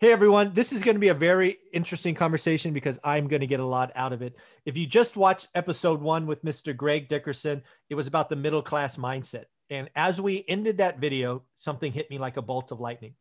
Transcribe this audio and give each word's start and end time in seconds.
Hey 0.00 0.12
everyone, 0.12 0.54
this 0.54 0.72
is 0.72 0.82
going 0.82 0.94
to 0.94 0.98
be 0.98 1.08
a 1.08 1.14
very 1.14 1.58
interesting 1.74 2.14
conversation 2.14 2.72
because 2.72 2.98
I'm 3.04 3.28
going 3.28 3.42
to 3.42 3.46
get 3.46 3.60
a 3.60 3.66
lot 3.66 3.92
out 3.94 4.14
of 4.14 4.22
it. 4.22 4.34
If 4.64 4.78
you 4.78 4.86
just 4.86 5.14
watched 5.14 5.48
episode 5.54 6.00
one 6.00 6.26
with 6.26 6.42
Mr. 6.42 6.74
Greg 6.74 7.06
Dickerson, 7.06 7.62
it 7.90 7.96
was 7.96 8.06
about 8.06 8.30
the 8.30 8.34
middle 8.36 8.62
class 8.62 8.96
mindset. 8.96 9.44
And 9.68 9.90
as 9.94 10.18
we 10.18 10.42
ended 10.48 10.78
that 10.78 11.00
video, 11.00 11.42
something 11.56 11.92
hit 11.92 12.08
me 12.08 12.16
like 12.16 12.38
a 12.38 12.42
bolt 12.42 12.72
of 12.72 12.80
lightning. 12.80 13.12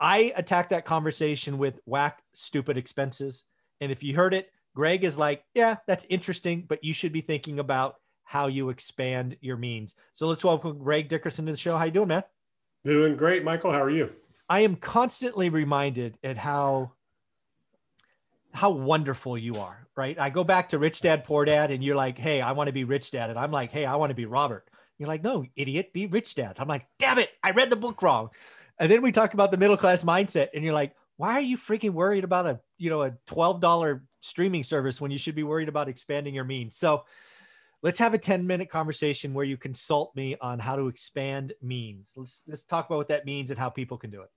I 0.00 0.32
attacked 0.34 0.70
that 0.70 0.84
conversation 0.84 1.56
with 1.56 1.78
whack, 1.84 2.20
stupid 2.32 2.76
expenses. 2.76 3.44
And 3.80 3.92
if 3.92 4.02
you 4.02 4.16
heard 4.16 4.34
it, 4.34 4.50
Greg 4.74 5.04
is 5.04 5.16
like, 5.16 5.44
yeah, 5.54 5.76
that's 5.86 6.04
interesting, 6.08 6.64
but 6.68 6.82
you 6.82 6.92
should 6.92 7.12
be 7.12 7.20
thinking 7.20 7.60
about 7.60 7.94
how 8.24 8.48
you 8.48 8.70
expand 8.70 9.36
your 9.40 9.56
means. 9.56 9.94
So 10.14 10.26
let's 10.26 10.42
welcome 10.42 10.78
Greg 10.78 11.08
Dickerson 11.08 11.46
to 11.46 11.52
the 11.52 11.58
show. 11.58 11.78
How 11.78 11.84
you 11.84 11.92
doing, 11.92 12.08
man? 12.08 12.24
Doing 12.82 13.14
great, 13.14 13.44
Michael. 13.44 13.70
How 13.70 13.82
are 13.82 13.88
you? 13.88 14.10
I 14.52 14.60
am 14.60 14.76
constantly 14.76 15.48
reminded 15.48 16.18
at 16.22 16.36
how 16.36 16.92
how 18.52 18.68
wonderful 18.68 19.38
you 19.38 19.54
are, 19.54 19.88
right? 19.96 20.18
I 20.20 20.28
go 20.28 20.44
back 20.44 20.68
to 20.68 20.78
Rich 20.78 21.00
Dad 21.00 21.24
Poor 21.24 21.46
Dad, 21.46 21.70
and 21.70 21.82
you're 21.82 21.96
like, 21.96 22.18
"Hey, 22.18 22.42
I 22.42 22.52
want 22.52 22.68
to 22.68 22.72
be 22.72 22.84
Rich 22.84 23.12
Dad," 23.12 23.30
and 23.30 23.38
I'm 23.38 23.50
like, 23.50 23.72
"Hey, 23.72 23.86
I 23.86 23.96
want 23.96 24.10
to 24.10 24.14
be 24.14 24.26
Robert." 24.26 24.68
You're 24.98 25.08
like, 25.08 25.22
"No, 25.22 25.46
idiot, 25.56 25.94
be 25.94 26.04
Rich 26.04 26.34
Dad." 26.34 26.56
I'm 26.58 26.68
like, 26.68 26.86
"Damn 26.98 27.18
it, 27.18 27.30
I 27.42 27.52
read 27.52 27.70
the 27.70 27.76
book 27.76 28.02
wrong." 28.02 28.28
And 28.78 28.92
then 28.92 29.00
we 29.00 29.10
talk 29.10 29.32
about 29.32 29.52
the 29.52 29.56
middle 29.56 29.78
class 29.78 30.04
mindset, 30.04 30.48
and 30.52 30.62
you're 30.62 30.74
like, 30.74 30.94
"Why 31.16 31.32
are 31.32 31.40
you 31.40 31.56
freaking 31.56 31.92
worried 31.92 32.24
about 32.24 32.46
a 32.46 32.60
you 32.76 32.90
know 32.90 33.04
a 33.04 33.12
twelve 33.24 33.62
dollar 33.62 34.04
streaming 34.20 34.64
service 34.64 35.00
when 35.00 35.10
you 35.10 35.16
should 35.16 35.34
be 35.34 35.44
worried 35.44 35.70
about 35.70 35.88
expanding 35.88 36.34
your 36.34 36.44
means?" 36.44 36.76
So 36.76 37.06
let's 37.80 37.98
have 38.00 38.12
a 38.12 38.18
10 38.18 38.46
minute 38.46 38.68
conversation 38.68 39.32
where 39.32 39.46
you 39.46 39.56
consult 39.56 40.14
me 40.14 40.36
on 40.42 40.58
how 40.58 40.76
to 40.76 40.88
expand 40.88 41.54
means. 41.62 42.12
Let's 42.18 42.44
let's 42.46 42.64
talk 42.64 42.84
about 42.84 42.98
what 42.98 43.08
that 43.08 43.24
means 43.24 43.50
and 43.50 43.58
how 43.58 43.70
people 43.70 43.96
can 43.96 44.10
do 44.10 44.20
it. 44.20 44.28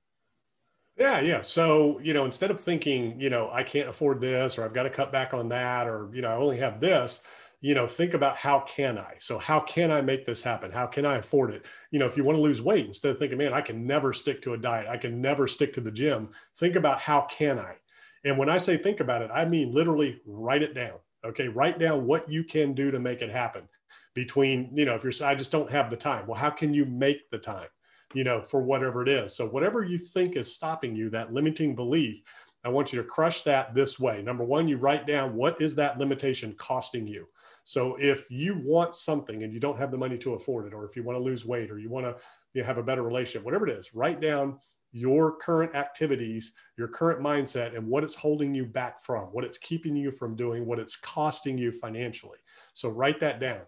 Yeah, 0.98 1.20
yeah. 1.20 1.42
So, 1.42 2.00
you 2.00 2.14
know, 2.14 2.24
instead 2.26 2.52
of 2.52 2.60
thinking, 2.60 3.20
you 3.20 3.30
know, 3.30 3.50
I 3.52 3.64
can't 3.64 3.90
afford 3.90 4.22
this 4.22 4.58
or 4.58 4.64
I've 4.64 4.74
got 4.74 4.84
to 4.84 4.90
cut 4.90 5.12
back 5.12 5.34
on 5.34 5.50
that 5.50 5.88
or, 5.88 6.10
you 6.14 6.22
know, 6.22 6.30
I 6.30 6.36
only 6.36 6.58
have 6.58 6.80
this, 6.80 7.22
you 7.60 7.74
know, 7.76 7.86
think 7.86 8.14
about 8.14 8.38
how 8.38 8.62
can 8.62 8.98
I? 8.98 9.16
So, 9.20 9.38
how 9.38 9.60
can 9.60 9.92
I 9.92 10.00
make 10.02 10.26
this 10.26 10.42
happen? 10.42 10.72
How 10.72 10.86
can 10.88 11.06
I 11.06 11.18
afford 11.18 11.52
it? 11.52 11.66
You 11.92 12.00
know, 12.00 12.06
if 12.06 12.16
you 12.16 12.24
want 12.24 12.38
to 12.38 12.42
lose 12.42 12.62
weight, 12.62 12.86
instead 12.86 13.12
of 13.12 13.20
thinking, 13.20 13.38
man, 13.38 13.54
I 13.54 13.60
can 13.62 13.86
never 13.86 14.14
stick 14.14 14.42
to 14.44 14.54
a 14.54 14.58
diet, 14.58 14.88
I 14.88 14.96
can 14.98 15.22
never 15.22 15.48
stick 15.48 15.74
to 15.74 15.82
the 15.82 15.92
gym, 15.92 16.30
think 16.58 16.76
about 16.78 17.00
how 17.00 17.22
can 17.30 17.60
I? 17.60 17.76
And 18.24 18.38
when 18.38 18.50
I 18.50 18.58
say 18.58 18.78
think 18.78 19.02
about 19.02 19.22
it, 19.22 19.32
I 19.34 19.44
mean 19.46 19.72
literally 19.72 20.22
write 20.26 20.64
it 20.64 20.74
down. 20.74 21.00
Okay. 21.26 21.48
Write 21.48 21.80
down 21.80 22.06
what 22.06 22.30
you 22.30 22.44
can 22.44 22.74
do 22.74 22.92
to 22.92 23.00
make 23.00 23.22
it 23.22 23.30
happen 23.32 23.68
between, 24.14 24.72
you 24.76 24.86
know, 24.86 24.96
if 24.96 25.04
you're, 25.04 25.28
I 25.28 25.36
just 25.36 25.52
don't 25.52 25.70
have 25.72 25.90
the 25.90 25.98
time. 25.98 26.26
Well, 26.28 26.38
how 26.40 26.52
can 26.52 26.74
you 26.74 26.86
make 26.86 27.30
the 27.32 27.38
time? 27.40 27.68
You 28.16 28.24
know, 28.24 28.42
for 28.42 28.62
whatever 28.62 29.04
it 29.04 29.10
is. 29.10 29.36
So 29.36 29.46
whatever 29.46 29.84
you 29.84 29.98
think 29.98 30.38
is 30.38 30.52
stopping 30.52 30.96
you, 30.96 31.10
that 31.10 31.34
limiting 31.34 31.76
belief, 31.76 32.24
I 32.64 32.70
want 32.70 32.92
you 32.92 33.00
to 33.00 33.08
crush 33.08 33.42
that 33.44 33.76
this 33.76 34.00
way. 34.00 34.24
Number 34.24 34.46
one, 34.46 34.70
you 34.70 34.78
write 34.78 35.06
down 35.06 35.36
what 35.36 35.62
is 35.62 35.76
that 35.76 36.00
limitation 36.00 36.56
costing 36.58 37.06
you. 37.06 37.28
So 37.66 37.98
if 38.00 38.32
you 38.32 38.60
want 38.64 38.96
something 38.96 39.44
and 39.44 39.54
you 39.54 39.60
don't 39.60 39.78
have 39.78 39.92
the 39.92 39.98
money 39.98 40.18
to 40.20 40.34
afford 40.34 40.66
it, 40.66 40.74
or 40.74 40.86
if 40.86 40.96
you 40.96 41.04
want 41.04 41.18
to 41.18 41.24
lose 41.24 41.46
weight, 41.46 41.70
or 41.70 41.78
you 41.78 41.90
want 41.90 42.06
to 42.06 42.16
you 42.54 42.64
have 42.64 42.78
a 42.78 42.84
better 42.84 43.04
relationship, 43.04 43.44
whatever 43.44 43.68
it 43.68 43.78
is, 43.78 43.94
write 43.94 44.22
down 44.22 44.58
your 44.94 45.36
current 45.36 45.76
activities, 45.76 46.54
your 46.78 46.88
current 46.88 47.20
mindset, 47.20 47.76
and 47.76 47.86
what 47.86 48.06
it's 48.06 48.16
holding 48.16 48.56
you 48.56 48.66
back 48.66 49.02
from, 49.02 49.26
what 49.26 49.44
it's 49.44 49.58
keeping 49.58 49.94
you 49.94 50.10
from 50.10 50.38
doing, 50.38 50.66
what 50.66 50.80
it's 50.80 50.96
costing 50.96 51.58
you 51.58 51.70
financially. 51.70 52.38
So 52.74 52.88
write 52.88 53.20
that 53.20 53.42
down. 53.42 53.62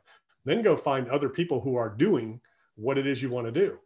Then 0.45 0.61
go 0.61 0.77
find 0.77 1.09
other 1.09 1.27
people 1.27 1.59
who 1.59 1.75
are 1.75 1.89
doing 1.89 2.39
what 2.75 2.97
it 2.97 3.05
is 3.05 3.21
you 3.21 3.29
want 3.29 3.45
to 3.45 3.51
do 3.51 3.77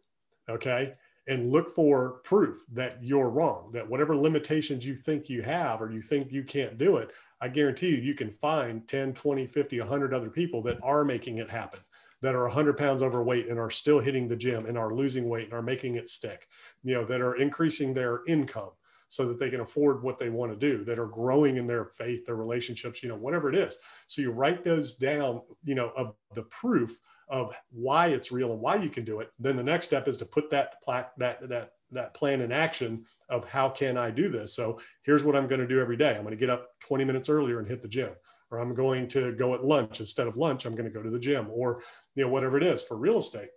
okay? 0.48 0.94
And 1.28 1.50
look 1.52 1.70
for 1.70 2.20
proof 2.24 2.64
that 2.72 2.98
you're 3.02 3.30
wrong 3.30 3.70
that 3.72 3.88
whatever 3.88 4.16
limitations 4.16 4.84
you 4.84 4.96
think 4.96 5.28
you 5.28 5.42
have 5.42 5.80
or 5.80 5.90
you 5.92 6.00
think 6.00 6.32
you 6.32 6.42
can't 6.42 6.78
do 6.78 6.96
it 6.96 7.12
i 7.40 7.46
guarantee 7.46 7.90
you 7.90 7.96
you 7.98 8.14
can 8.14 8.28
find 8.28 8.88
10 8.88 9.14
20 9.14 9.46
50 9.46 9.78
100 9.78 10.12
other 10.12 10.30
people 10.30 10.60
that 10.62 10.80
are 10.82 11.04
making 11.04 11.38
it 11.38 11.48
happen 11.48 11.78
that 12.22 12.34
are 12.34 12.42
100 12.42 12.76
pounds 12.76 13.04
overweight 13.04 13.48
and 13.48 13.58
are 13.58 13.70
still 13.70 14.00
hitting 14.00 14.26
the 14.26 14.36
gym 14.36 14.66
and 14.66 14.76
are 14.76 14.92
losing 14.92 15.28
weight 15.28 15.44
and 15.44 15.52
are 15.52 15.62
making 15.62 15.94
it 15.94 16.08
stick 16.08 16.48
you 16.82 16.92
know 16.92 17.04
that 17.04 17.20
are 17.20 17.36
increasing 17.36 17.94
their 17.94 18.22
income 18.26 18.70
so 19.12 19.26
that 19.28 19.38
they 19.38 19.50
can 19.50 19.60
afford 19.60 20.02
what 20.02 20.18
they 20.18 20.30
want 20.30 20.50
to 20.50 20.56
do 20.56 20.84
that 20.84 20.98
are 20.98 21.06
growing 21.06 21.56
in 21.56 21.66
their 21.66 21.86
faith 21.86 22.24
their 22.24 22.36
relationships 22.36 23.02
you 23.02 23.08
know 23.08 23.16
whatever 23.16 23.48
it 23.48 23.54
is 23.54 23.76
so 24.06 24.22
you 24.22 24.30
write 24.30 24.64
those 24.64 24.94
down 24.94 25.40
you 25.64 25.74
know 25.74 25.90
of 25.96 26.14
the 26.34 26.42
proof 26.44 26.98
of 27.32 27.54
why 27.70 28.08
it's 28.08 28.30
real 28.30 28.52
and 28.52 28.60
why 28.60 28.76
you 28.76 28.90
can 28.90 29.04
do 29.04 29.20
it, 29.20 29.32
then 29.38 29.56
the 29.56 29.62
next 29.62 29.86
step 29.86 30.06
is 30.06 30.18
to 30.18 30.26
put 30.26 30.50
that 30.50 30.74
that 30.86 31.12
that 31.48 31.70
that 31.90 32.14
plan 32.14 32.42
in 32.42 32.52
action 32.52 33.04
of 33.30 33.48
how 33.48 33.68
can 33.68 33.96
I 33.96 34.10
do 34.10 34.28
this. 34.28 34.54
So 34.54 34.78
here's 35.02 35.24
what 35.24 35.34
I'm 35.34 35.48
going 35.48 35.60
to 35.60 35.66
do 35.66 35.80
every 35.80 35.96
day. 35.96 36.14
I'm 36.14 36.22
going 36.22 36.30
to 36.32 36.36
get 36.36 36.50
up 36.50 36.68
20 36.80 37.04
minutes 37.04 37.30
earlier 37.30 37.58
and 37.58 37.66
hit 37.66 37.80
the 37.80 37.88
gym, 37.88 38.10
or 38.50 38.58
I'm 38.58 38.74
going 38.74 39.08
to 39.08 39.32
go 39.32 39.54
at 39.54 39.64
lunch 39.64 40.00
instead 40.00 40.26
of 40.26 40.36
lunch. 40.36 40.66
I'm 40.66 40.74
going 40.74 40.90
to 40.90 40.94
go 40.94 41.02
to 41.02 41.10
the 41.10 41.18
gym, 41.18 41.48
or 41.50 41.82
you 42.14 42.22
know 42.22 42.30
whatever 42.30 42.58
it 42.58 42.64
is 42.64 42.82
for 42.82 42.98
real 42.98 43.18
estate. 43.18 43.48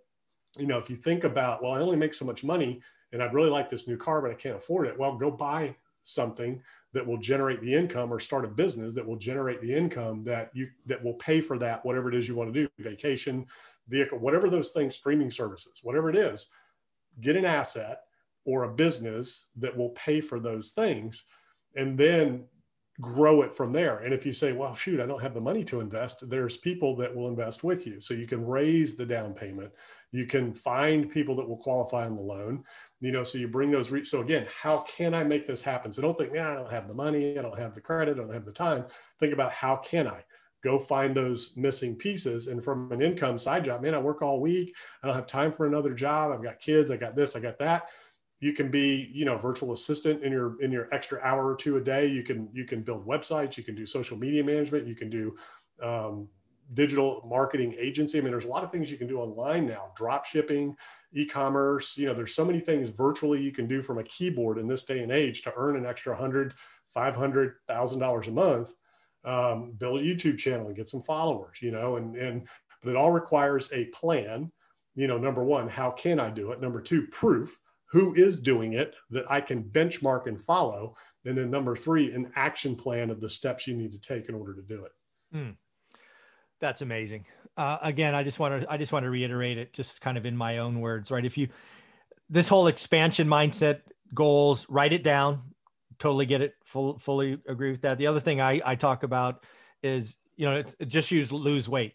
You 0.58 0.66
know, 0.66 0.78
if 0.78 0.88
you 0.88 0.96
think 0.96 1.24
about, 1.24 1.62
well, 1.62 1.72
I 1.72 1.80
only 1.80 1.98
make 1.98 2.14
so 2.14 2.24
much 2.24 2.42
money, 2.42 2.80
and 3.12 3.22
I'd 3.22 3.34
really 3.34 3.50
like 3.50 3.68
this 3.68 3.86
new 3.86 3.96
car, 3.96 4.20
but 4.20 4.30
I 4.30 4.34
can't 4.34 4.56
afford 4.56 4.86
it. 4.86 4.98
Well, 4.98 5.16
go 5.16 5.30
buy 5.30 5.76
something 6.02 6.62
that 6.92 7.06
will 7.06 7.18
generate 7.18 7.60
the 7.60 7.74
income 7.74 8.12
or 8.12 8.20
start 8.20 8.44
a 8.44 8.48
business 8.48 8.94
that 8.94 9.06
will 9.06 9.16
generate 9.16 9.60
the 9.60 9.74
income 9.74 10.24
that 10.24 10.50
you 10.54 10.68
that 10.86 11.02
will 11.02 11.14
pay 11.14 11.40
for 11.40 11.58
that 11.58 11.84
whatever 11.84 12.08
it 12.08 12.14
is 12.14 12.28
you 12.28 12.34
want 12.34 12.52
to 12.52 12.60
do 12.60 12.68
vacation 12.78 13.44
vehicle 13.88 14.18
whatever 14.18 14.48
those 14.48 14.70
things 14.70 14.94
streaming 14.94 15.30
services 15.30 15.80
whatever 15.82 16.08
it 16.08 16.16
is. 16.16 16.46
Get 17.20 17.36
an 17.36 17.44
asset 17.44 18.02
or 18.44 18.64
a 18.64 18.72
business 18.72 19.46
that 19.56 19.76
will 19.76 19.90
pay 19.90 20.20
for 20.20 20.38
those 20.38 20.70
things 20.70 21.24
and 21.74 21.98
then 21.98 22.44
grow 23.00 23.42
it 23.42 23.52
from 23.52 23.72
there. 23.72 23.98
And 23.98 24.14
if 24.14 24.24
you 24.24 24.32
say 24.32 24.52
well 24.52 24.74
shoot 24.74 25.00
i 25.00 25.06
don't 25.06 25.22
have 25.22 25.34
the 25.34 25.40
money 25.40 25.64
to 25.64 25.80
invest 25.80 26.28
there's 26.30 26.56
people 26.56 26.96
that 26.96 27.14
will 27.14 27.28
invest 27.28 27.64
with 27.64 27.86
you. 27.86 28.00
So 28.00 28.14
you 28.14 28.26
can 28.26 28.46
raise 28.46 28.94
the 28.94 29.06
down 29.06 29.34
payment 29.34 29.72
you 30.12 30.26
can 30.26 30.54
find 30.54 31.10
people 31.10 31.36
that 31.36 31.48
will 31.48 31.56
qualify 31.56 32.06
on 32.06 32.16
the 32.16 32.22
loan 32.22 32.64
you 33.00 33.12
know 33.12 33.24
so 33.24 33.38
you 33.38 33.48
bring 33.48 33.70
those 33.70 33.90
re- 33.90 34.04
so 34.04 34.20
again 34.20 34.46
how 34.62 34.78
can 34.78 35.14
i 35.14 35.22
make 35.22 35.46
this 35.46 35.62
happen? 35.62 35.92
So 35.92 36.02
don't 36.02 36.16
think 36.16 36.32
yeah 36.34 36.52
i 36.52 36.54
don't 36.54 36.70
have 36.70 36.88
the 36.88 36.96
money 36.96 37.38
i 37.38 37.42
don't 37.42 37.58
have 37.58 37.74
the 37.74 37.80
credit 37.80 38.16
i 38.16 38.20
don't 38.20 38.32
have 38.32 38.44
the 38.44 38.52
time. 38.52 38.84
Think 39.20 39.32
about 39.32 39.52
how 39.52 39.76
can 39.76 40.08
i 40.08 40.24
go 40.64 40.78
find 40.78 41.14
those 41.14 41.52
missing 41.56 41.94
pieces? 41.94 42.48
And 42.48 42.64
from 42.64 42.90
an 42.92 43.02
income 43.02 43.38
side 43.38 43.64
job 43.64 43.82
man 43.82 43.94
i 43.94 43.98
work 43.98 44.22
all 44.22 44.40
week 44.40 44.74
i 45.02 45.06
don't 45.06 45.16
have 45.16 45.26
time 45.26 45.52
for 45.52 45.66
another 45.66 45.94
job 45.94 46.32
i've 46.32 46.42
got 46.42 46.58
kids 46.58 46.90
i 46.90 46.96
got 46.96 47.16
this 47.16 47.36
i 47.36 47.40
got 47.40 47.58
that. 47.58 47.86
You 48.38 48.52
can 48.52 48.70
be 48.70 49.10
you 49.14 49.24
know 49.24 49.38
virtual 49.38 49.72
assistant 49.72 50.22
in 50.22 50.32
your 50.32 50.62
in 50.62 50.70
your 50.70 50.92
extra 50.92 51.20
hour 51.22 51.46
or 51.50 51.56
two 51.56 51.78
a 51.78 51.80
day. 51.80 52.06
You 52.06 52.22
can 52.22 52.48
you 52.52 52.64
can 52.64 52.82
build 52.82 53.06
websites 53.06 53.56
you 53.56 53.64
can 53.64 53.74
do 53.74 53.86
social 53.86 54.16
media 54.16 54.44
management 54.44 54.86
you 54.86 54.94
can 54.94 55.08
do 55.08 55.36
um, 55.82 56.28
digital 56.74 57.26
marketing 57.28 57.74
agency. 57.78 58.18
I 58.18 58.22
mean 58.22 58.30
there's 58.30 58.44
a 58.44 58.48
lot 58.48 58.64
of 58.64 58.72
things 58.72 58.90
you 58.90 58.98
can 58.98 59.06
do 59.06 59.18
online 59.18 59.66
now 59.66 59.92
drop 59.96 60.24
shipping 60.24 60.76
e-commerce 61.12 61.96
you 61.96 62.04
know 62.04 62.12
there's 62.12 62.34
so 62.34 62.44
many 62.44 62.58
things 62.58 62.88
virtually 62.88 63.40
you 63.40 63.52
can 63.52 63.68
do 63.68 63.80
from 63.80 63.98
a 63.98 64.04
keyboard 64.04 64.58
in 64.58 64.66
this 64.66 64.82
day 64.82 65.02
and 65.02 65.12
age 65.12 65.42
to 65.42 65.52
earn 65.56 65.76
an 65.76 65.86
extra 65.86 66.14
hundred, 66.14 66.52
five 66.88 67.14
hundred 67.14 67.54
thousand 67.68 68.00
dollars 68.00 68.26
a 68.26 68.32
month 68.32 68.72
um, 69.24 69.72
build 69.78 70.00
a 70.00 70.04
youtube 70.04 70.36
channel 70.36 70.66
and 70.66 70.76
get 70.76 70.88
some 70.88 71.02
followers 71.02 71.62
you 71.62 71.70
know 71.70 71.96
and 71.96 72.16
and 72.16 72.48
but 72.86 72.92
it 72.92 72.96
all 72.96 73.10
requires 73.10 73.70
a 73.72 73.86
plan. 73.86 74.50
You 74.94 75.08
know 75.08 75.18
number 75.18 75.44
one 75.44 75.68
how 75.68 75.90
can 75.90 76.18
i 76.18 76.30
do 76.30 76.52
it? 76.52 76.60
Number 76.60 76.80
two 76.80 77.06
proof 77.08 77.58
who 77.90 78.14
is 78.14 78.38
doing 78.38 78.72
it 78.72 78.94
that 79.10 79.30
i 79.30 79.40
can 79.40 79.62
benchmark 79.64 80.26
and 80.26 80.40
follow? 80.40 80.96
And 81.26 81.36
then 81.36 81.50
number 81.50 81.76
three 81.76 82.12
an 82.12 82.32
action 82.36 82.76
plan 82.76 83.10
of 83.10 83.20
the 83.20 83.28
steps 83.28 83.66
you 83.66 83.76
need 83.76 83.92
to 83.92 84.00
take 84.00 84.28
in 84.28 84.34
order 84.34 84.54
to 84.54 84.62
do 84.62 84.84
it. 84.84 84.92
Mm. 85.34 85.56
That's 86.60 86.82
amazing. 86.82 87.26
Uh, 87.56 87.78
again, 87.82 88.14
I 88.14 88.22
just 88.22 88.38
want 88.38 88.62
to 88.62 88.70
I 88.70 88.76
just 88.76 88.92
want 88.92 89.04
to 89.04 89.10
reiterate 89.10 89.58
it, 89.58 89.72
just 89.72 90.00
kind 90.00 90.18
of 90.18 90.26
in 90.26 90.36
my 90.36 90.58
own 90.58 90.80
words, 90.80 91.10
right? 91.10 91.24
If 91.24 91.38
you 91.38 91.48
this 92.28 92.48
whole 92.48 92.66
expansion 92.66 93.28
mindset 93.28 93.80
goals, 94.14 94.66
write 94.68 94.92
it 94.92 95.02
down. 95.02 95.42
Totally 95.98 96.26
get 96.26 96.42
it. 96.42 96.54
Full, 96.64 96.98
fully 96.98 97.38
agree 97.48 97.70
with 97.70 97.82
that. 97.82 97.98
The 97.98 98.06
other 98.08 98.20
thing 98.20 98.40
I 98.40 98.60
I 98.64 98.74
talk 98.74 99.02
about 99.02 99.44
is 99.82 100.16
you 100.36 100.46
know 100.46 100.56
it's 100.56 100.74
just 100.86 101.10
use 101.10 101.32
lose 101.32 101.68
weight, 101.68 101.94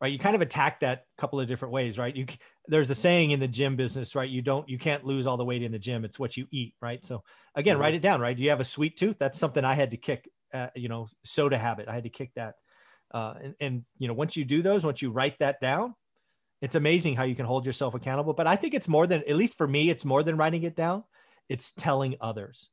right? 0.00 0.12
You 0.12 0.18
kind 0.18 0.34
of 0.34 0.40
attack 0.40 0.80
that 0.80 1.04
a 1.18 1.20
couple 1.20 1.40
of 1.40 1.48
different 1.48 1.72
ways, 1.72 1.98
right? 1.98 2.14
You 2.14 2.26
there's 2.68 2.90
a 2.90 2.94
saying 2.94 3.32
in 3.32 3.40
the 3.40 3.48
gym 3.48 3.76
business, 3.76 4.14
right? 4.14 4.28
You 4.28 4.40
don't 4.40 4.68
you 4.68 4.78
can't 4.78 5.04
lose 5.04 5.26
all 5.26 5.36
the 5.36 5.44
weight 5.44 5.62
in 5.62 5.72
the 5.72 5.78
gym. 5.78 6.04
It's 6.04 6.18
what 6.18 6.36
you 6.36 6.46
eat, 6.50 6.74
right? 6.80 7.04
So 7.04 7.22
again, 7.54 7.74
mm-hmm. 7.74 7.82
write 7.82 7.94
it 7.94 8.02
down, 8.02 8.20
right? 8.20 8.36
Do 8.36 8.42
you 8.42 8.50
have 8.50 8.60
a 8.60 8.64
sweet 8.64 8.96
tooth? 8.96 9.18
That's 9.18 9.38
something 9.38 9.64
I 9.64 9.74
had 9.74 9.90
to 9.90 9.96
kick. 9.96 10.28
Uh, 10.54 10.68
you 10.74 10.90
know, 10.90 11.08
soda 11.24 11.56
habit. 11.56 11.88
I 11.88 11.94
had 11.94 12.04
to 12.04 12.10
kick 12.10 12.30
that 12.36 12.54
uh, 13.12 13.34
and, 13.42 13.54
and, 13.60 13.84
you 13.98 14.08
know, 14.08 14.14
once 14.14 14.36
you 14.36 14.44
do 14.44 14.62
those, 14.62 14.84
once 14.84 15.02
you 15.02 15.10
write 15.10 15.38
that 15.38 15.60
down, 15.60 15.94
it's 16.60 16.74
amazing 16.74 17.16
how 17.16 17.24
you 17.24 17.34
can 17.34 17.46
hold 17.46 17.66
yourself 17.66 17.94
accountable. 17.94 18.32
But 18.32 18.46
I 18.46 18.56
think 18.56 18.74
it's 18.74 18.88
more 18.88 19.06
than, 19.06 19.22
at 19.28 19.36
least 19.36 19.56
for 19.58 19.66
me, 19.66 19.90
it's 19.90 20.04
more 20.04 20.22
than 20.22 20.36
writing 20.36 20.62
it 20.62 20.76
down. 20.76 21.04
It's 21.48 21.72
telling 21.72 22.16
others, 22.20 22.70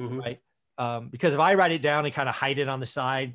mm-hmm. 0.00 0.18
right? 0.18 0.40
Um, 0.78 1.08
because 1.08 1.34
if 1.34 1.40
I 1.40 1.54
write 1.54 1.72
it 1.72 1.82
down 1.82 2.04
and 2.04 2.14
kind 2.14 2.28
of 2.28 2.34
hide 2.34 2.58
it 2.58 2.68
on 2.68 2.80
the 2.80 2.86
side, 2.86 3.34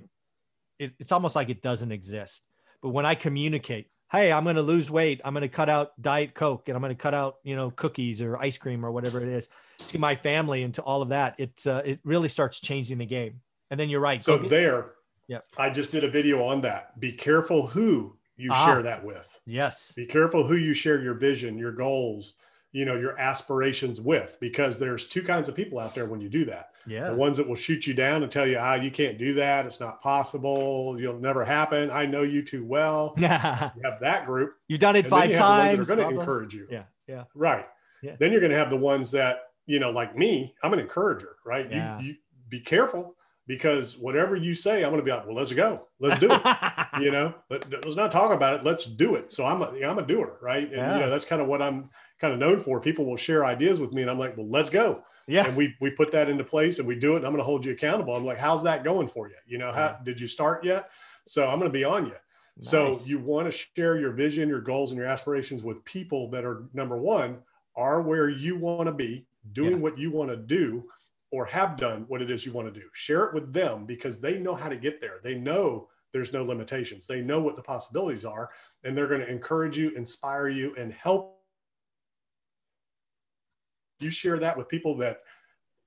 it, 0.79 0.93
it's 0.99 1.11
almost 1.11 1.35
like 1.35 1.49
it 1.49 1.61
doesn't 1.61 1.91
exist. 1.91 2.43
But 2.81 2.89
when 2.89 3.05
I 3.05 3.15
communicate 3.15 3.87
hey, 4.11 4.31
I'm 4.31 4.43
going 4.43 4.57
to 4.57 4.61
lose 4.61 4.91
weight. 4.91 5.21
I'm 5.23 5.33
going 5.33 5.41
to 5.41 5.47
cut 5.47 5.69
out 5.69 5.99
diet 6.01 6.33
Coke 6.33 6.67
and 6.67 6.75
I'm 6.75 6.81
going 6.81 6.95
to 6.95 7.01
cut 7.01 7.13
out, 7.13 7.35
you 7.43 7.55
know, 7.55 7.71
cookies 7.71 8.21
or 8.21 8.37
ice 8.37 8.57
cream 8.57 8.85
or 8.85 8.91
whatever 8.91 9.21
it 9.21 9.29
is 9.29 9.47
to 9.89 9.99
my 9.99 10.15
family 10.15 10.63
and 10.63 10.73
to 10.73 10.81
all 10.81 11.01
of 11.01 11.09
that. 11.09 11.35
It's, 11.37 11.65
uh, 11.65 11.81
it 11.85 11.99
really 12.03 12.27
starts 12.27 12.59
changing 12.59 12.97
the 12.97 13.05
game. 13.05 13.41
And 13.69 13.79
then 13.79 13.89
you're 13.89 14.01
right. 14.01 14.21
So 14.21 14.37
there, 14.37 14.91
yeah, 15.27 15.39
I 15.57 15.69
just 15.69 15.91
did 15.91 16.03
a 16.03 16.09
video 16.09 16.43
on 16.43 16.61
that. 16.61 16.99
Be 16.99 17.11
careful 17.11 17.67
who 17.67 18.17
you 18.41 18.49
ah, 18.51 18.65
share 18.65 18.81
that 18.81 19.03
with. 19.03 19.39
Yes. 19.45 19.93
Be 19.95 20.05
careful 20.05 20.45
who 20.45 20.55
you 20.55 20.73
share 20.73 21.01
your 21.01 21.13
vision, 21.13 21.57
your 21.57 21.71
goals, 21.71 22.33
you 22.71 22.85
know, 22.85 22.95
your 22.95 23.19
aspirations 23.19 24.01
with, 24.01 24.37
because 24.39 24.79
there's 24.79 25.05
two 25.05 25.21
kinds 25.21 25.47
of 25.49 25.55
people 25.55 25.77
out 25.77 25.93
there 25.93 26.05
when 26.05 26.21
you 26.21 26.29
do 26.29 26.45
that. 26.45 26.69
Yeah. 26.87 27.09
The 27.09 27.15
ones 27.15 27.37
that 27.37 27.47
will 27.47 27.55
shoot 27.55 27.85
you 27.85 27.93
down 27.93 28.23
and 28.23 28.31
tell 28.31 28.47
you, 28.47 28.57
ah, 28.59 28.75
you 28.75 28.89
can't 28.89 29.17
do 29.17 29.35
that. 29.35 29.65
It's 29.65 29.79
not 29.79 30.01
possible. 30.01 30.99
You'll 30.99 31.19
never 31.19 31.45
happen. 31.45 31.91
I 31.91 32.05
know 32.05 32.23
you 32.23 32.41
too 32.41 32.65
well. 32.65 33.15
Yeah. 33.21 33.69
you 33.75 33.81
have 33.83 33.99
that 34.01 34.25
group. 34.25 34.55
You've 34.67 34.79
done 34.79 34.95
it 34.95 35.05
five 35.05 35.35
times. 35.35 35.87
They're 35.87 35.97
going 35.97 36.09
to 36.09 36.19
encourage 36.19 36.55
you. 36.55 36.67
Yeah. 36.71 36.83
Yeah. 37.07 37.25
Right. 37.35 37.65
Yeah. 38.01 38.15
Then 38.17 38.31
you're 38.31 38.41
going 38.41 38.51
to 38.51 38.57
have 38.57 38.71
the 38.71 38.77
ones 38.77 39.11
that, 39.11 39.41
you 39.67 39.79
know, 39.79 39.91
like 39.91 40.17
me, 40.17 40.55
I'm 40.63 40.73
an 40.73 40.79
encourager, 40.79 41.35
right? 41.45 41.69
Yeah. 41.69 41.99
You, 41.99 42.07
you 42.07 42.15
be 42.49 42.59
careful 42.59 43.15
because 43.47 43.97
whatever 43.97 44.35
you 44.35 44.53
say, 44.53 44.83
I'm 44.83 44.91
going 44.91 44.97
to 44.97 45.03
be 45.03 45.11
like, 45.11 45.25
well, 45.25 45.35
let's 45.35 45.51
go, 45.51 45.87
let's 45.99 46.19
do 46.19 46.29
it. 46.31 46.41
you 47.01 47.11
know, 47.11 47.33
but 47.49 47.65
let's 47.71 47.95
not 47.95 48.11
talk 48.11 48.31
about 48.31 48.53
it. 48.53 48.63
Let's 48.63 48.85
do 48.85 49.15
it. 49.15 49.31
So 49.31 49.45
I'm 49.45 49.61
a, 49.61 49.73
I'm 49.83 49.99
a 49.99 50.05
doer, 50.05 50.37
right? 50.41 50.67
And 50.67 50.77
yeah. 50.77 50.93
you 50.95 50.99
know, 51.01 51.09
that's 51.09 51.25
kind 51.25 51.41
of 51.41 51.47
what 51.47 51.61
I'm 51.61 51.89
kind 52.19 52.33
of 52.33 52.39
known 52.39 52.59
for. 52.59 52.79
People 52.79 53.05
will 53.05 53.17
share 53.17 53.43
ideas 53.45 53.79
with 53.79 53.93
me, 53.93 54.03
and 54.03 54.11
I'm 54.11 54.19
like, 54.19 54.37
well, 54.37 54.47
let's 54.47 54.69
go. 54.69 55.03
Yeah. 55.27 55.45
And 55.45 55.55
we 55.55 55.75
we 55.81 55.91
put 55.91 56.11
that 56.11 56.29
into 56.29 56.43
place, 56.43 56.79
and 56.79 56.87
we 56.87 56.95
do 56.95 57.13
it. 57.13 57.17
And 57.17 57.25
I'm 57.25 57.31
going 57.31 57.39
to 57.41 57.45
hold 57.45 57.65
you 57.65 57.71
accountable. 57.73 58.15
I'm 58.15 58.25
like, 58.25 58.37
how's 58.37 58.63
that 58.63 58.83
going 58.83 59.07
for 59.07 59.27
you? 59.29 59.35
You 59.47 59.57
know, 59.57 59.71
how 59.71 59.85
yeah. 59.85 59.97
did 60.03 60.19
you 60.19 60.27
start 60.27 60.63
yet? 60.63 60.89
So 61.25 61.47
I'm 61.47 61.59
going 61.59 61.71
to 61.71 61.77
be 61.77 61.83
on 61.83 62.05
you. 62.05 62.15
Nice. 62.57 62.69
So 62.69 62.99
you 63.05 63.19
want 63.19 63.51
to 63.51 63.51
share 63.51 63.97
your 63.97 64.11
vision, 64.11 64.49
your 64.49 64.61
goals, 64.61 64.91
and 64.91 64.97
your 64.97 65.07
aspirations 65.07 65.63
with 65.63 65.83
people 65.85 66.29
that 66.31 66.43
are 66.43 66.65
number 66.73 66.97
one 66.97 67.39
are 67.75 68.01
where 68.01 68.29
you 68.29 68.57
want 68.57 68.87
to 68.87 68.91
be, 68.91 69.25
doing 69.53 69.73
yeah. 69.73 69.77
what 69.77 69.97
you 69.97 70.11
want 70.11 70.29
to 70.29 70.37
do 70.37 70.83
or 71.31 71.45
have 71.45 71.77
done 71.77 72.05
what 72.07 72.21
it 72.21 72.29
is 72.29 72.45
you 72.45 72.51
want 72.51 72.71
to 72.71 72.79
do. 72.79 72.87
Share 72.93 73.23
it 73.23 73.33
with 73.33 73.53
them 73.53 73.85
because 73.85 74.19
they 74.19 74.37
know 74.37 74.53
how 74.53 74.69
to 74.69 74.75
get 74.75 74.99
there. 74.99 75.19
They 75.23 75.35
know 75.35 75.87
there's 76.11 76.33
no 76.33 76.43
limitations. 76.43 77.07
They 77.07 77.21
know 77.21 77.41
what 77.41 77.55
the 77.55 77.61
possibilities 77.61 78.25
are, 78.25 78.49
and 78.83 78.95
they're 78.95 79.07
going 79.07 79.21
to 79.21 79.29
encourage 79.29 79.77
you, 79.77 79.91
inspire 79.91 80.49
you, 80.49 80.75
and 80.77 80.91
help. 80.93 81.39
You 83.99 84.11
share 84.11 84.39
that 84.39 84.57
with 84.57 84.67
people 84.67 84.95
that 84.97 85.21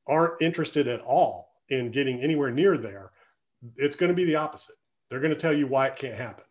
aren't 0.07 0.41
interested 0.41 0.89
at 0.89 1.01
all 1.03 1.53
in 1.69 1.91
getting 1.91 2.21
anywhere 2.21 2.51
near 2.51 2.79
there, 2.79 3.13
it's 3.77 3.97
going 3.97 4.09
to 4.09 4.15
be 4.15 4.25
the 4.25 4.37
opposite. 4.37 4.77
They're 5.11 5.21
going 5.21 5.33
to 5.33 5.39
tell 5.39 5.53
you 5.53 5.67
why 5.67 5.89
it 5.89 5.97
can't 5.97 6.15
happen. 6.15 6.45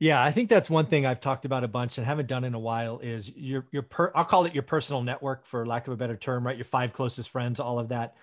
Yeah, 0.00 0.22
I 0.22 0.30
think 0.30 0.48
that's 0.48 0.70
one 0.70 0.86
thing 0.86 1.06
I've 1.06 1.20
talked 1.20 1.44
about 1.44 1.64
a 1.64 1.68
bunch 1.68 1.98
and 1.98 2.06
haven't 2.06 2.28
done 2.28 2.44
in 2.44 2.54
a 2.54 2.58
while 2.58 3.00
is 3.00 3.34
your 3.34 3.66
your 3.72 3.82
per 3.82 4.12
I'll 4.14 4.24
call 4.24 4.44
it 4.44 4.54
your 4.54 4.62
personal 4.62 5.02
network 5.02 5.44
for 5.44 5.66
lack 5.66 5.88
of 5.88 5.92
a 5.92 5.96
better 5.96 6.16
term, 6.16 6.46
right? 6.46 6.56
Your 6.56 6.64
five 6.64 6.92
closest 6.92 7.30
friends, 7.30 7.58
all 7.58 7.78
of 7.78 7.88
that. 7.88 8.14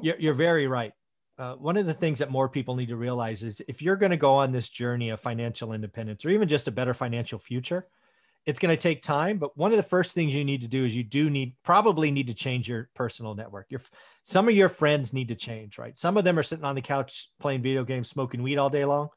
You're, 0.00 0.16
you're 0.18 0.34
very 0.34 0.68
right. 0.68 0.92
Uh, 1.36 1.54
one 1.54 1.76
of 1.76 1.86
the 1.86 1.94
things 1.94 2.20
that 2.20 2.30
more 2.30 2.48
people 2.48 2.76
need 2.76 2.88
to 2.88 2.96
realize 2.96 3.42
is 3.42 3.60
if 3.66 3.82
you're 3.82 3.96
going 3.96 4.10
to 4.10 4.16
go 4.16 4.34
on 4.34 4.52
this 4.52 4.68
journey 4.68 5.10
of 5.10 5.18
financial 5.18 5.72
independence 5.72 6.24
or 6.24 6.30
even 6.30 6.46
just 6.46 6.68
a 6.68 6.72
better 6.72 6.94
financial 6.94 7.40
future, 7.40 7.88
it's 8.46 8.60
going 8.60 8.74
to 8.74 8.80
take 8.80 9.02
time. 9.02 9.38
But 9.38 9.56
one 9.56 9.72
of 9.72 9.76
the 9.76 9.82
first 9.82 10.14
things 10.14 10.34
you 10.34 10.44
need 10.44 10.62
to 10.62 10.68
do 10.68 10.84
is 10.84 10.94
you 10.94 11.02
do 11.02 11.30
need 11.30 11.56
probably 11.64 12.12
need 12.12 12.28
to 12.28 12.34
change 12.34 12.68
your 12.68 12.88
personal 12.94 13.34
network. 13.34 13.66
Your 13.70 13.80
some 14.22 14.48
of 14.48 14.54
your 14.54 14.68
friends 14.68 15.12
need 15.12 15.26
to 15.28 15.34
change, 15.34 15.78
right? 15.78 15.98
Some 15.98 16.16
of 16.16 16.22
them 16.22 16.38
are 16.38 16.44
sitting 16.44 16.64
on 16.64 16.76
the 16.76 16.80
couch 16.80 17.30
playing 17.40 17.62
video 17.62 17.82
games, 17.82 18.08
smoking 18.08 18.40
weed 18.44 18.58
all 18.58 18.70
day 18.70 18.84
long 18.84 19.08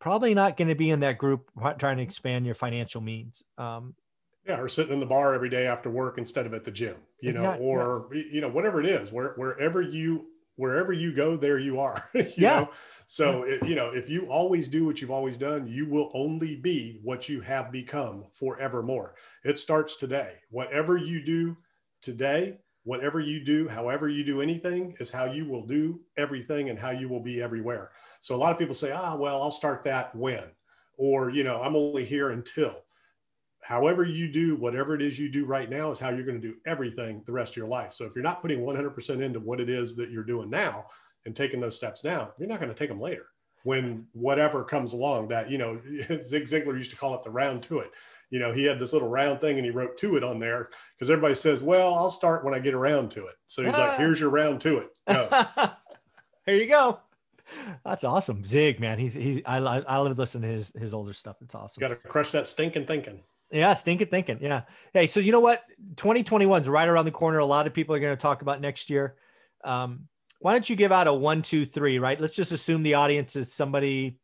probably 0.00 0.34
not 0.34 0.56
going 0.56 0.68
to 0.68 0.74
be 0.74 0.90
in 0.90 1.00
that 1.00 1.18
group 1.18 1.50
trying 1.78 1.96
to 1.96 2.02
expand 2.02 2.46
your 2.46 2.54
financial 2.54 3.00
means. 3.00 3.42
Um, 3.56 3.94
yeah, 4.46 4.58
or 4.58 4.68
sitting 4.68 4.94
in 4.94 5.00
the 5.00 5.06
bar 5.06 5.34
every 5.34 5.50
day 5.50 5.66
after 5.66 5.90
work 5.90 6.16
instead 6.16 6.46
of 6.46 6.54
at 6.54 6.64
the 6.64 6.70
gym, 6.70 6.96
you 7.20 7.30
exactly, 7.30 7.64
know, 7.64 7.70
or 7.70 8.08
yeah. 8.12 8.22
you 8.30 8.40
know, 8.40 8.48
whatever 8.48 8.80
it 8.80 8.86
is, 8.86 9.12
where 9.12 9.34
wherever 9.36 9.82
you 9.82 10.26
wherever 10.56 10.92
you 10.92 11.14
go, 11.14 11.36
there 11.36 11.58
you 11.58 11.78
are. 11.80 12.02
you 12.14 12.24
yeah. 12.36 12.60
Know? 12.60 12.70
So 13.06 13.44
yeah. 13.44 13.54
It, 13.54 13.66
you 13.66 13.74
know, 13.74 13.90
if 13.90 14.08
you 14.08 14.26
always 14.26 14.66
do 14.68 14.86
what 14.86 15.00
you've 15.00 15.10
always 15.10 15.36
done, 15.36 15.66
you 15.66 15.86
will 15.86 16.10
only 16.14 16.56
be 16.56 16.98
what 17.02 17.28
you 17.28 17.40
have 17.42 17.70
become 17.70 18.24
forevermore. 18.32 19.14
It 19.44 19.58
starts 19.58 19.96
today. 19.96 20.34
Whatever 20.50 20.96
you 20.96 21.22
do 21.22 21.56
today, 22.00 22.58
whatever 22.88 23.20
you 23.20 23.44
do, 23.44 23.68
however 23.68 24.08
you 24.08 24.24
do 24.24 24.40
anything, 24.40 24.96
is 24.98 25.10
how 25.10 25.26
you 25.26 25.44
will 25.44 25.66
do 25.66 26.00
everything 26.16 26.70
and 26.70 26.78
how 26.78 26.88
you 26.88 27.06
will 27.06 27.20
be 27.20 27.42
everywhere. 27.42 27.90
So 28.22 28.34
a 28.34 28.38
lot 28.38 28.50
of 28.50 28.58
people 28.58 28.74
say, 28.74 28.92
ah, 28.92 29.14
well, 29.14 29.42
I'll 29.42 29.50
start 29.50 29.84
that 29.84 30.16
when, 30.16 30.44
or, 30.96 31.28
you 31.28 31.44
know, 31.44 31.60
I'm 31.60 31.76
only 31.76 32.02
here 32.02 32.30
until. 32.30 32.86
However, 33.60 34.04
you 34.04 34.32
do 34.32 34.56
whatever 34.56 34.94
it 34.94 35.02
is 35.02 35.18
you 35.18 35.28
do 35.28 35.44
right 35.44 35.68
now 35.68 35.90
is 35.90 35.98
how 35.98 36.08
you're 36.08 36.24
going 36.24 36.40
to 36.40 36.48
do 36.48 36.56
everything 36.66 37.22
the 37.26 37.32
rest 37.32 37.52
of 37.52 37.56
your 37.58 37.66
life. 37.66 37.92
So 37.92 38.06
if 38.06 38.14
you're 38.14 38.24
not 38.24 38.40
putting 38.40 38.60
100% 38.60 39.22
into 39.22 39.38
what 39.38 39.60
it 39.60 39.68
is 39.68 39.94
that 39.96 40.10
you're 40.10 40.24
doing 40.24 40.48
now 40.48 40.86
and 41.26 41.36
taking 41.36 41.60
those 41.60 41.76
steps 41.76 42.04
now, 42.04 42.30
you're 42.38 42.48
not 42.48 42.58
going 42.58 42.72
to 42.72 42.78
take 42.78 42.88
them 42.88 43.02
later 43.02 43.26
when 43.64 44.06
whatever 44.12 44.64
comes 44.64 44.94
along 44.94 45.28
that, 45.28 45.50
you 45.50 45.58
know, 45.58 45.78
Zig 46.22 46.46
Ziglar 46.46 46.78
used 46.78 46.90
to 46.92 46.96
call 46.96 47.14
it 47.14 47.22
the 47.22 47.30
round 47.30 47.62
to 47.64 47.80
it. 47.80 47.90
You 48.30 48.38
know, 48.38 48.52
he 48.52 48.64
had 48.64 48.78
this 48.78 48.92
little 48.92 49.08
round 49.08 49.40
thing 49.40 49.56
and 49.56 49.64
he 49.64 49.70
wrote 49.70 49.96
to 49.98 50.16
it 50.16 50.24
on 50.24 50.38
there 50.38 50.68
because 50.94 51.10
everybody 51.10 51.34
says, 51.34 51.62
well, 51.62 51.94
I'll 51.94 52.10
start 52.10 52.44
when 52.44 52.54
I 52.54 52.58
get 52.58 52.74
around 52.74 53.10
to 53.12 53.26
it. 53.26 53.34
So 53.46 53.62
he's 53.62 53.72
like, 53.72 53.98
here's 53.98 54.20
your 54.20 54.30
round 54.30 54.60
to 54.62 54.78
it. 54.78 54.90
Here 56.46 56.56
you 56.56 56.66
go. 56.66 57.00
That's 57.84 58.04
awesome. 58.04 58.44
Zig, 58.44 58.80
man. 58.80 58.98
He's 58.98 59.14
he 59.14 59.44
I 59.44 59.56
I 59.56 59.96
love 59.96 60.18
listening 60.18 60.50
to 60.50 60.54
his 60.54 60.72
his 60.78 60.92
older 60.92 61.14
stuff. 61.14 61.36
It's 61.40 61.54
awesome. 61.54 61.80
Got 61.80 61.88
to 61.88 61.96
crush 61.96 62.32
that 62.32 62.46
stinking 62.46 62.86
thinking. 62.86 63.22
Yeah, 63.50 63.72
stinking 63.74 64.08
thinking. 64.08 64.38
Yeah. 64.40 64.62
Hey, 64.92 65.06
so 65.06 65.20
you 65.20 65.32
know 65.32 65.40
what? 65.40 65.64
2021 65.96 66.62
is 66.62 66.68
right 66.68 66.88
around 66.88 67.06
the 67.06 67.10
corner. 67.10 67.38
A 67.38 67.46
lot 67.46 67.66
of 67.66 67.72
people 67.72 67.94
are 67.94 68.00
going 68.00 68.16
to 68.16 68.20
talk 68.20 68.42
about 68.42 68.60
next 68.60 68.90
year. 68.90 69.16
Um, 69.64 70.08
why 70.40 70.52
don't 70.52 70.68
you 70.68 70.76
give 70.76 70.92
out 70.92 71.06
a 71.06 71.12
one, 71.12 71.42
two, 71.42 71.64
three, 71.64 71.98
right? 71.98 72.20
Let's 72.20 72.36
just 72.36 72.52
assume 72.52 72.82
the 72.82 72.94
audience 72.94 73.36
is 73.36 73.52
somebody 73.52 74.18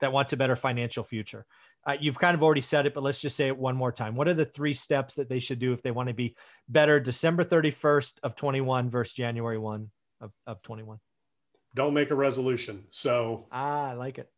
that 0.00 0.12
wants 0.12 0.32
a 0.32 0.36
better 0.36 0.56
financial 0.56 1.02
future. 1.02 1.46
Uh, 1.86 1.96
you've 2.00 2.18
kind 2.18 2.34
of 2.34 2.42
already 2.42 2.60
said 2.60 2.84
it, 2.84 2.94
but 2.94 3.02
let's 3.02 3.20
just 3.20 3.36
say 3.36 3.46
it 3.46 3.56
one 3.56 3.76
more 3.76 3.92
time. 3.92 4.16
What 4.16 4.26
are 4.26 4.34
the 4.34 4.44
three 4.44 4.74
steps 4.74 5.14
that 5.14 5.28
they 5.28 5.38
should 5.38 5.60
do 5.60 5.72
if 5.72 5.82
they 5.82 5.92
want 5.92 6.08
to 6.08 6.14
be 6.14 6.34
better 6.68 6.98
December 6.98 7.44
31st 7.44 8.14
of 8.24 8.34
21 8.34 8.90
versus 8.90 9.14
January 9.14 9.56
1 9.56 9.88
of, 10.20 10.32
of 10.48 10.60
21? 10.62 10.98
don't 11.76 11.94
make 11.94 12.10
a 12.10 12.14
resolution. 12.14 12.84
So 12.90 13.46
ah, 13.52 13.90
I 13.90 13.92
like 13.92 14.18
it. 14.18 14.28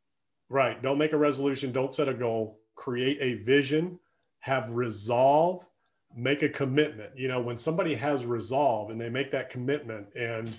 Right. 0.51 0.83
Don't 0.83 0.99
make 0.99 1.13
a 1.13 1.17
resolution. 1.17 1.73
Don't 1.73 1.95
set 1.95 2.09
a 2.09 2.15
goal. 2.15 2.59
Create 2.75 3.17
a 3.21 3.43
vision. 3.43 3.99
Have 4.41 4.73
resolve. 4.73 5.67
Make 6.15 6.43
a 6.43 6.49
commitment. 6.49 7.17
You 7.17 7.29
know, 7.29 7.41
when 7.41 7.57
somebody 7.57 7.95
has 7.95 8.27
resolve 8.27 8.91
and 8.91 9.01
they 9.01 9.09
make 9.09 9.31
that 9.31 9.51
commitment, 9.51 10.09
and 10.17 10.51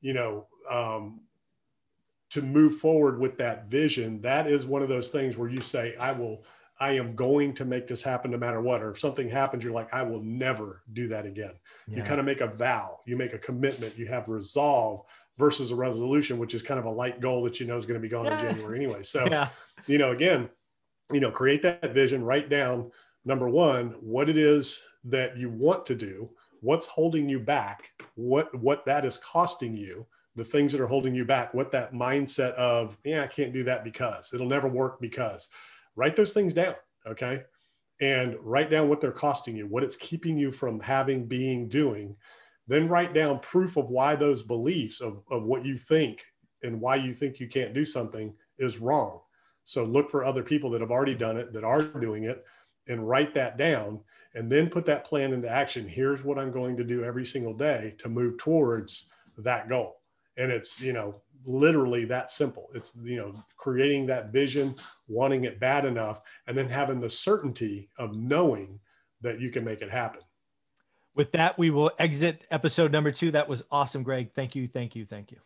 you 0.00 0.12
know, 0.12 0.46
um, 0.70 1.20
to 2.30 2.42
move 2.42 2.76
forward 2.76 3.18
with 3.18 3.38
that 3.38 3.66
vision, 3.66 4.20
that 4.22 4.46
is 4.46 4.66
one 4.66 4.82
of 4.82 4.88
those 4.88 5.10
things 5.10 5.36
where 5.36 5.48
you 5.48 5.60
say, 5.60 5.94
"I 5.96 6.12
will." 6.12 6.44
I 6.78 6.92
am 6.92 7.16
going 7.16 7.54
to 7.54 7.64
make 7.64 7.88
this 7.88 8.02
happen 8.02 8.30
no 8.30 8.36
matter 8.36 8.60
what. 8.60 8.82
Or 8.82 8.90
if 8.90 8.98
something 8.98 9.30
happens, 9.30 9.64
you're 9.64 9.72
like, 9.72 9.94
I 9.94 10.02
will 10.02 10.22
never 10.22 10.82
do 10.92 11.08
that 11.08 11.24
again. 11.24 11.52
Yeah. 11.88 11.96
You 11.96 12.02
kind 12.02 12.20
of 12.20 12.26
make 12.26 12.42
a 12.42 12.48
vow, 12.48 13.00
you 13.06 13.16
make 13.16 13.32
a 13.32 13.38
commitment, 13.38 13.96
you 13.96 14.04
have 14.08 14.28
resolve 14.28 15.06
versus 15.38 15.70
a 15.70 15.74
resolution, 15.74 16.38
which 16.38 16.54
is 16.54 16.62
kind 16.62 16.78
of 16.78 16.86
a 16.86 16.90
light 16.90 17.20
goal 17.20 17.42
that 17.44 17.60
you 17.60 17.66
know 17.66 17.76
is 17.76 17.86
going 17.86 17.98
to 17.98 18.02
be 18.02 18.10
gone 18.10 18.26
yeah. 18.26 18.38
in 18.38 18.40
January 18.40 18.76
anyway. 18.76 19.02
So, 19.02 19.26
yeah. 19.30 19.48
you 19.86 19.98
know, 19.98 20.12
again, 20.12 20.48
you 21.12 21.20
know, 21.20 21.30
create 21.30 21.62
that 21.62 21.94
vision, 21.94 22.24
write 22.24 22.48
down 22.48 22.90
number 23.24 23.48
one, 23.48 23.90
what 24.00 24.28
it 24.28 24.36
is 24.36 24.86
that 25.04 25.36
you 25.36 25.50
want 25.50 25.86
to 25.86 25.94
do, 25.94 26.30
what's 26.60 26.86
holding 26.86 27.28
you 27.28 27.40
back, 27.40 27.90
what 28.14 28.54
what 28.58 28.84
that 28.86 29.04
is 29.04 29.18
costing 29.18 29.76
you, 29.76 30.06
the 30.36 30.44
things 30.44 30.70
that 30.72 30.80
are 30.80 30.86
holding 30.86 31.14
you 31.14 31.24
back, 31.24 31.52
what 31.54 31.72
that 31.72 31.92
mindset 31.92 32.52
of, 32.52 32.96
yeah, 33.04 33.24
I 33.24 33.26
can't 33.26 33.52
do 33.52 33.64
that 33.64 33.84
because 33.84 34.30
it'll 34.32 34.46
never 34.46 34.68
work 34.68 35.00
because. 35.00 35.48
Write 35.96 36.14
those 36.14 36.32
things 36.32 36.54
down, 36.54 36.74
okay? 37.06 37.42
And 38.00 38.36
write 38.42 38.70
down 38.70 38.88
what 38.88 39.00
they're 39.00 39.10
costing 39.10 39.56
you, 39.56 39.66
what 39.66 39.82
it's 39.82 39.96
keeping 39.96 40.36
you 40.36 40.52
from 40.52 40.78
having, 40.78 41.26
being, 41.26 41.68
doing 41.68 42.16
then 42.66 42.88
write 42.88 43.14
down 43.14 43.38
proof 43.40 43.76
of 43.76 43.90
why 43.90 44.16
those 44.16 44.42
beliefs 44.42 45.00
of, 45.00 45.22
of 45.30 45.44
what 45.44 45.64
you 45.64 45.76
think 45.76 46.24
and 46.62 46.80
why 46.80 46.96
you 46.96 47.12
think 47.12 47.38
you 47.38 47.46
can't 47.46 47.74
do 47.74 47.84
something 47.84 48.34
is 48.58 48.78
wrong. 48.78 49.20
So 49.64 49.84
look 49.84 50.10
for 50.10 50.24
other 50.24 50.42
people 50.42 50.70
that 50.70 50.80
have 50.80 50.90
already 50.90 51.14
done 51.14 51.36
it, 51.36 51.52
that 51.52 51.64
are 51.64 51.82
doing 51.82 52.24
it, 52.24 52.44
and 52.88 53.06
write 53.06 53.34
that 53.34 53.56
down 53.56 54.00
and 54.34 54.50
then 54.50 54.68
put 54.68 54.86
that 54.86 55.04
plan 55.04 55.32
into 55.32 55.48
action. 55.48 55.88
Here's 55.88 56.22
what 56.22 56.38
I'm 56.38 56.52
going 56.52 56.76
to 56.76 56.84
do 56.84 57.04
every 57.04 57.24
single 57.24 57.54
day 57.54 57.94
to 57.98 58.08
move 58.08 58.38
towards 58.38 59.06
that 59.38 59.68
goal. 59.68 60.00
And 60.36 60.52
it's, 60.52 60.80
you 60.80 60.92
know, 60.92 61.22
literally 61.44 62.04
that 62.06 62.30
simple. 62.30 62.68
It's, 62.74 62.92
you 63.02 63.16
know, 63.16 63.42
creating 63.56 64.06
that 64.06 64.32
vision, 64.32 64.74
wanting 65.08 65.44
it 65.44 65.60
bad 65.60 65.84
enough, 65.84 66.20
and 66.46 66.56
then 66.56 66.68
having 66.68 67.00
the 67.00 67.10
certainty 67.10 67.88
of 67.98 68.16
knowing 68.16 68.80
that 69.22 69.40
you 69.40 69.50
can 69.50 69.64
make 69.64 69.82
it 69.82 69.90
happen 69.90 70.20
with 71.16 71.32
that, 71.32 71.58
we 71.58 71.70
will 71.70 71.90
exit 71.98 72.44
episode 72.50 72.92
number 72.92 73.10
two. 73.10 73.32
That 73.32 73.48
was 73.48 73.64
awesome, 73.70 74.04
Greg. 74.04 74.32
Thank 74.34 74.54
you, 74.54 74.68
thank 74.68 74.94
you, 74.94 75.04
thank 75.04 75.32
you. 75.32 75.38